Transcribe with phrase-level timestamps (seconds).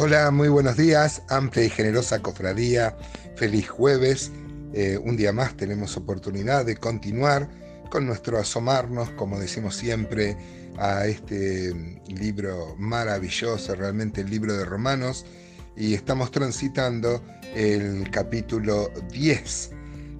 [0.00, 2.96] Hola, muy buenos días, amplia y generosa cofradía,
[3.34, 4.30] feliz jueves.
[4.72, 7.48] Eh, un día más tenemos oportunidad de continuar
[7.90, 10.36] con nuestro asomarnos, como decimos siempre,
[10.76, 11.74] a este
[12.06, 15.26] libro maravilloso, realmente el libro de Romanos,
[15.76, 17.20] y estamos transitando
[17.56, 19.70] el capítulo 10.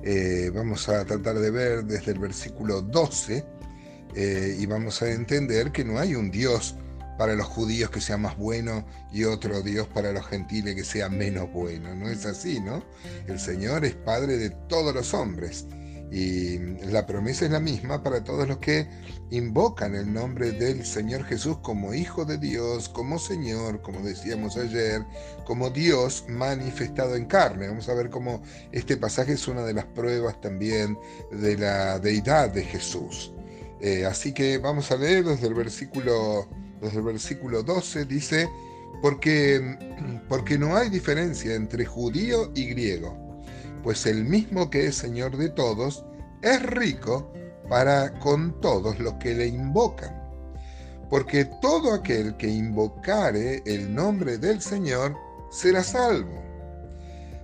[0.03, 3.47] Eh, vamos a tratar de ver desde el versículo 12
[4.17, 6.75] eh, y vamos a entender que no hay un Dios
[7.19, 11.09] para los judíos que sea más bueno y otro Dios para los gentiles que sea
[11.09, 11.95] menos bueno.
[11.95, 12.83] No es así, ¿no?
[13.27, 15.67] El Señor es Padre de todos los hombres
[16.11, 18.89] y la promesa es la misma para todos los que
[19.31, 25.05] invocan el nombre del Señor Jesús como Hijo de Dios, como Señor, como decíamos ayer,
[25.45, 27.69] como Dios manifestado en carne.
[27.69, 28.43] Vamos a ver cómo
[28.73, 30.99] este pasaje es una de las pruebas también
[31.31, 33.33] de la deidad de Jesús.
[33.81, 36.49] Eh, así que vamos a leer desde el versículo
[36.81, 38.49] desde el versículo 12, dice,
[39.03, 39.77] porque,
[40.29, 43.17] porque no hay diferencia entre judío y griego,
[43.83, 46.05] pues el mismo que es Señor de todos
[46.43, 47.33] es rico
[47.69, 50.17] para con todos los que le invocan.
[51.11, 55.17] Porque todo aquel que invocare el nombre del Señor
[55.51, 56.43] será salvo.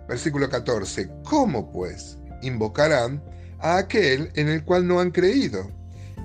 [0.06, 1.08] Versículo 14.
[1.24, 3.22] ¿Cómo pues invocarán
[3.60, 5.70] a aquel en el cual no han creído?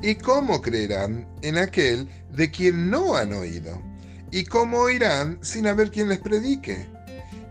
[0.01, 3.81] ¿Y cómo creerán en aquel de quien no han oído?
[4.31, 6.85] ¿Y cómo oirán sin haber quien les predique?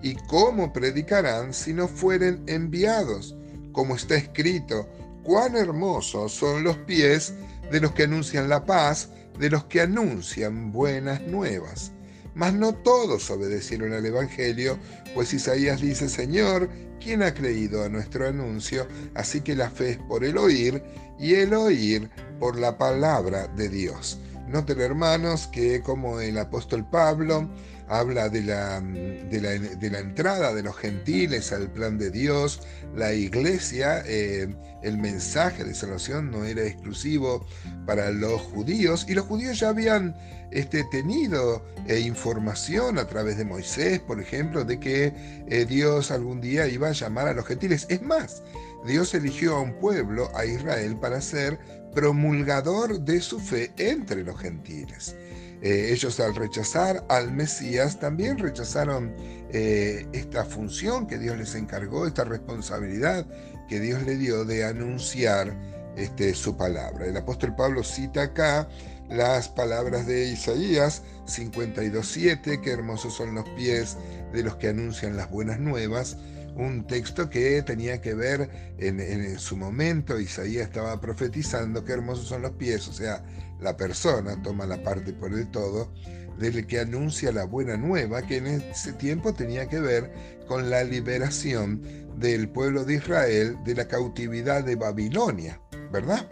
[0.02, 3.36] ¿Y cómo predicarán si no fueren enviados?
[3.72, 4.88] Como está escrito,
[5.24, 7.34] cuán hermosos son los pies
[7.70, 11.92] de los que anuncian la paz, de los que anuncian buenas nuevas.
[12.34, 14.78] Mas no todos obedecieron al Evangelio,
[15.14, 18.86] pues Isaías dice, Señor, ¿quién ha creído a nuestro anuncio?
[19.14, 20.82] Así que la fe es por el oír
[21.18, 24.20] y el oír por la palabra de Dios.
[24.48, 27.48] Noten hermanos que como el apóstol Pablo
[27.88, 32.60] habla de la, de la, entrada de los gentiles al plan de Dios,
[32.94, 34.48] la iglesia, eh,
[34.82, 37.46] el mensaje de salvación no era exclusivo
[37.86, 40.16] para los judíos y los judíos ya habían
[40.50, 45.14] este, tenido eh, información a través de Moisés, por ejemplo, de que
[45.46, 47.86] eh, Dios algún día iba a llamar a los gentiles.
[47.88, 48.42] Es más,
[48.86, 51.58] Dios eligió a un pueblo, a Israel, para ser
[51.94, 55.16] promulgador de su fe entre los gentiles.
[55.60, 59.12] Eh, ellos al rechazar al Mesías también rechazaron
[59.50, 63.26] eh, esta función que Dios les encargó, esta responsabilidad
[63.68, 65.52] que Dios le dio de anunciar
[65.96, 67.06] este, su palabra.
[67.06, 68.68] El apóstol Pablo cita acá
[69.08, 73.96] las palabras de Isaías 52.7, que hermosos son los pies
[74.32, 76.16] de los que anuncian las buenas nuevas,
[76.58, 82.42] un texto que tenía que ver en, su momento, Isaías estaba profetizando qué hermosos son
[82.42, 83.24] los pies, o sea,
[83.60, 85.92] la persona toma la parte por el todo,
[86.38, 90.12] del que anuncia la buena nueva, que en ese tiempo tenía que ver
[90.46, 91.82] con la liberación
[92.16, 95.60] del pueblo de Israel de la cautividad de Babilonia,
[95.92, 96.28] ¿verdad?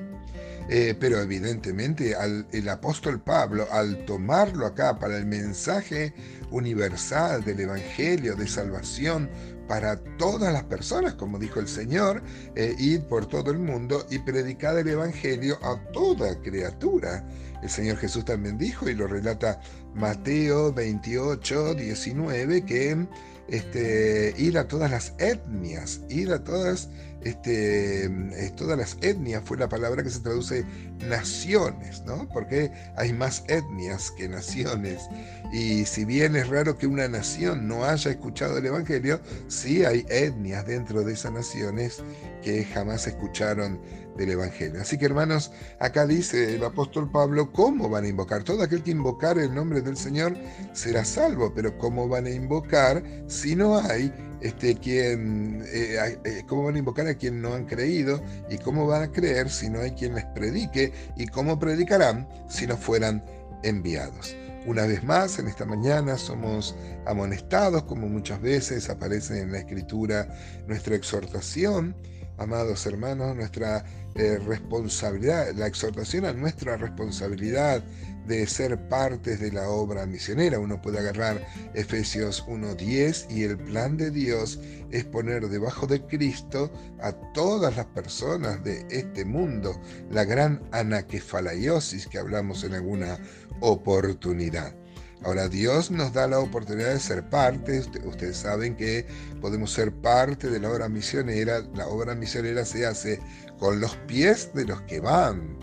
[0.69, 2.16] Eh, pero evidentemente
[2.50, 6.12] el apóstol Pablo, al tomarlo acá para el mensaje
[6.50, 9.31] universal del Evangelio de salvación
[9.69, 12.22] para todas las personas, como dijo el Señor,
[12.55, 17.26] eh, ir por todo el mundo y predicar el Evangelio a toda criatura.
[17.62, 19.60] El Señor Jesús también dijo, y lo relata
[19.94, 23.06] Mateo 28, 19, que
[23.49, 26.88] este, ir a todas las etnias, ir a todas,
[27.26, 28.09] este,
[28.56, 30.64] todas las etnias fue la palabra que se traduce
[31.09, 32.28] naciones, ¿no?
[32.28, 35.09] Porque hay más etnias que naciones.
[35.53, 40.06] Y si bien es raro que una nación no haya escuchado el Evangelio, sí hay
[40.09, 42.03] etnias dentro de esas naciones
[42.42, 43.81] que jamás escucharon
[44.16, 44.81] del Evangelio.
[44.81, 45.50] Así que hermanos,
[45.81, 48.44] acá dice el apóstol Pablo, ¿cómo van a invocar?
[48.44, 50.37] Todo aquel que invocar el nombre del Señor
[50.72, 56.65] será salvo, pero ¿cómo van a invocar si no hay este, quien, eh, eh, cómo
[56.65, 59.81] van a invocar a quien no han creído y cómo van a creer si no
[59.81, 63.25] hay quien les predique y cómo predicarán si no fueran
[63.62, 64.35] enviados?
[64.67, 66.75] Una vez más, en esta mañana somos
[67.06, 70.29] amonestados, como muchas veces aparece en la Escritura,
[70.67, 71.94] nuestra exhortación,
[72.38, 73.85] amados hermanos, nuestra
[74.15, 77.83] eh, responsabilidad, la exhortación a nuestra responsabilidad
[78.27, 80.59] de ser partes de la obra misionera.
[80.59, 84.59] Uno puede agarrar Efesios 1.10 y el plan de Dios
[84.91, 89.81] es poner debajo de Cristo a todas las personas de este mundo,
[90.11, 93.19] la gran anaquefalaiosis que hablamos en alguna
[93.61, 94.75] oportunidad.
[95.23, 99.07] Ahora Dios nos da la oportunidad de ser parte, ustedes saben que
[99.41, 103.21] podemos ser parte de la obra misionera, la obra misionera se hace
[103.59, 105.59] con los pies de los que van,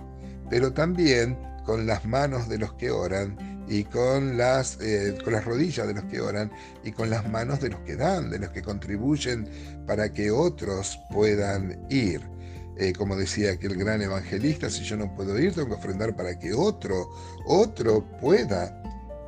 [0.50, 5.46] pero también con las manos de los que oran y con las, eh, con las
[5.46, 6.52] rodillas de los que oran
[6.84, 9.48] y con las manos de los que dan, de los que contribuyen
[9.88, 12.22] para que otros puedan ir.
[12.78, 16.38] Eh, como decía aquel gran evangelista, si yo no puedo ir, tengo que ofrendar para
[16.40, 17.08] que otro,
[17.46, 18.82] otro pueda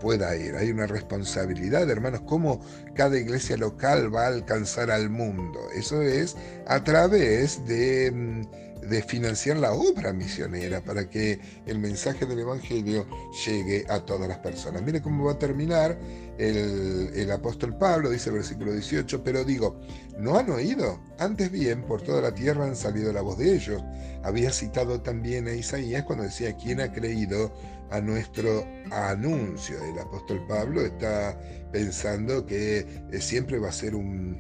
[0.05, 0.55] pueda ir.
[0.55, 2.61] Hay una responsabilidad, hermanos, cómo
[2.93, 5.59] cada iglesia local va a alcanzar al mundo.
[5.73, 6.37] Eso es
[6.67, 13.07] a través de mm, de financiar la obra misionera para que el mensaje del Evangelio
[13.45, 14.81] llegue a todas las personas.
[14.81, 15.97] Mire cómo va a terminar
[16.37, 19.79] el, apóstol Pablo, dice el versículo 18, pero digo,
[20.17, 20.99] ¿no han oído?
[21.17, 23.81] Antes bien, por toda la tierra han salido la voz de ellos.
[24.23, 27.53] Había citado también a Isaías cuando decía, ¿quién ha creído
[27.91, 29.75] a nuestro anuncio?
[29.83, 31.39] El apóstol Pablo está
[31.71, 32.79] pensando que
[33.11, 34.39] eh, siempre va a ser un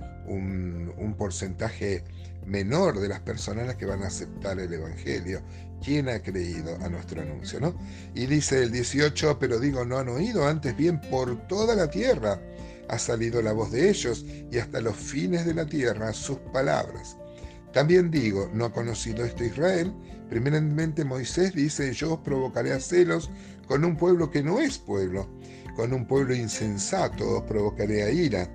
[1.25, 2.03] porcentaje
[2.45, 5.41] menor de las personas que van a aceptar el Evangelio.
[5.83, 7.59] ¿Quién ha creído a nuestro anuncio?
[7.59, 7.75] ¿no?
[8.13, 12.39] Y dice el 18, pero digo, no han oído, antes bien por toda la tierra
[12.89, 17.17] ha salido la voz de ellos y hasta los fines de la tierra sus palabras.
[17.73, 19.91] También digo, no ha conocido esto Israel.
[20.29, 23.31] Primeramente Moisés dice, yo os provocaré a celos
[23.67, 25.27] con un pueblo que no es pueblo
[25.75, 28.49] con un pueblo insensato os provocaré a ira.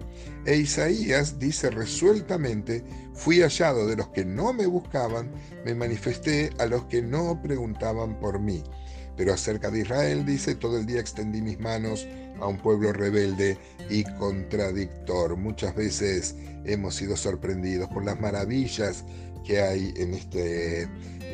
[0.47, 2.83] E Isaías dice resueltamente,
[3.15, 5.31] fui hallado de los que no me buscaban,
[5.65, 8.65] me manifesté a los que no preguntaban por mí.
[9.17, 12.07] Pero acerca de Israel dice, todo el día extendí mis manos
[12.41, 13.59] a un pueblo rebelde
[13.91, 15.37] y contradictor.
[15.37, 16.35] Muchas veces
[16.65, 19.05] hemos sido sorprendidos por las maravillas
[19.45, 20.83] que hay en este,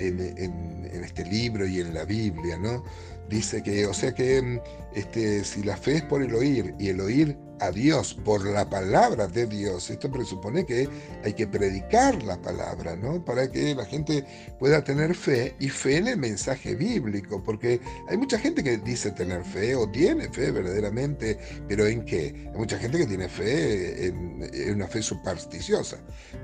[0.00, 2.82] en libro y en la Biblia, ¿no?
[3.28, 4.60] Dice que, o sea que mm,
[4.94, 8.68] este, si la fe es por el oír y el oír a Dios por la
[8.68, 10.88] palabra de Dios, esto presupone que
[11.24, 13.24] hay que predicar la palabra, ¿no?
[13.24, 14.24] Para que la gente
[14.58, 19.10] pueda tener fe y fe en el mensaje bíblico, porque hay mucha gente que dice
[19.10, 21.38] tener fe o tiene fe verdaderamente,
[21.68, 22.48] pero ¿en qué?
[22.52, 25.96] Hay mucha gente que tiene fe en, en una fe supersticiosa.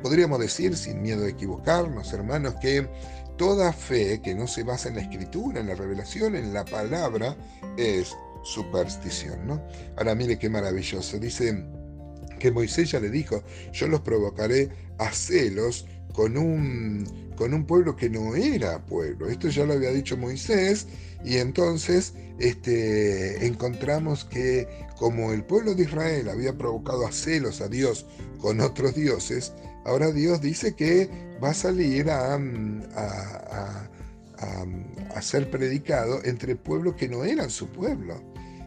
[0.03, 2.89] Podríamos decir, sin miedo a equivocarnos, hermanos, que
[3.37, 7.37] Toda fe que no se basa en la escritura, en la revelación, en la palabra,
[7.77, 9.63] es superstición, ¿no?
[9.97, 11.19] Ahora mire qué maravilloso.
[11.19, 11.65] Dice
[12.39, 13.43] que Moisés ya le dijo,
[13.73, 19.29] yo los provocaré a celos con un, con un pueblo que no era pueblo.
[19.29, 20.87] Esto ya lo había dicho Moisés
[21.25, 27.67] y entonces este, encontramos que como el pueblo de Israel había provocado a celos a
[27.67, 28.07] Dios
[28.39, 29.53] con otros dioses,
[29.85, 31.11] ahora Dios dice que
[31.43, 33.89] va a salir a, a,
[35.17, 38.23] a ser predicado entre pueblos que no eran su pueblo.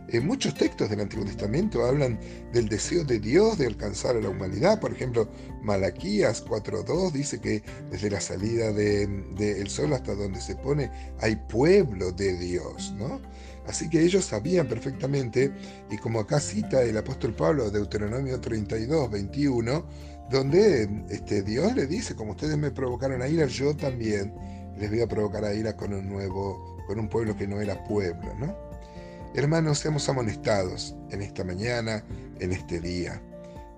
[0.09, 2.19] En muchos textos del Antiguo Testamento hablan
[2.53, 4.79] del deseo de Dios de alcanzar a la humanidad.
[4.79, 5.27] Por ejemplo,
[5.63, 10.91] Malaquías 4.2 dice que desde la salida del sol hasta donde se pone
[11.21, 13.19] hay pueblo de Dios, ¿no?
[13.67, 15.51] Así que ellos sabían perfectamente,
[15.89, 19.85] y como acá cita el apóstol Pablo, Deuteronomio 32, 21,
[20.29, 24.33] donde este, Dios le dice, como ustedes me provocaron a ira, yo también
[24.77, 27.83] les voy a provocar a ira con un nuevo, con un pueblo que no era
[27.85, 28.64] pueblo, ¿no?
[29.35, 32.01] Hermanos, seamos amonestados en esta mañana,
[32.39, 33.21] en este día,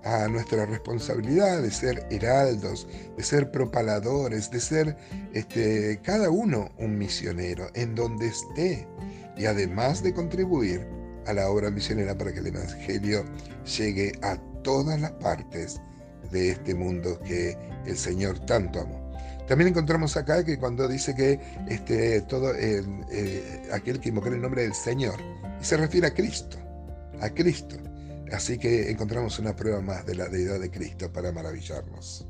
[0.04, 4.96] a nuestra responsabilidad de ser heraldos, de ser propaladores, de ser
[5.32, 8.86] este, cada uno un misionero en donde esté
[9.36, 10.86] y además de contribuir
[11.26, 13.24] a la obra misionera para que el Evangelio
[13.76, 15.80] llegue a todas las partes
[16.30, 19.07] de este mundo que el Señor tanto amó.
[19.48, 22.52] También encontramos acá que cuando dice que este, todo
[23.72, 25.18] aquel que invoca el nombre del Señor,
[25.60, 26.58] y se refiere a Cristo,
[27.20, 27.76] a Cristo.
[28.30, 32.26] Así que encontramos una prueba más de la deidad de Cristo para maravillarnos.